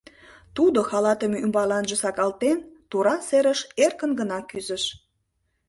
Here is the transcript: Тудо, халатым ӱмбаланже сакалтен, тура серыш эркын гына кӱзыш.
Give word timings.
Тудо, 0.55 0.79
халатым 0.89 1.33
ӱмбаланже 1.43 1.95
сакалтен, 2.03 2.57
тура 2.89 3.15
серыш 3.27 3.59
эркын 3.85 4.11
гына 4.19 4.39
кӱзыш. 4.49 4.83